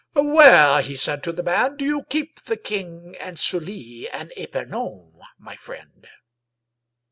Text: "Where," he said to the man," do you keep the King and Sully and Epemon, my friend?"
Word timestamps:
"Where," 0.15 0.81
he 0.81 0.95
said 0.95 1.21
to 1.25 1.31
the 1.31 1.43
man," 1.43 1.75
do 1.77 1.85
you 1.85 2.05
keep 2.09 2.39
the 2.45 2.57
King 2.57 3.15
and 3.19 3.37
Sully 3.37 4.09
and 4.09 4.33
Epemon, 4.35 5.19
my 5.37 5.55
friend?" 5.55 6.07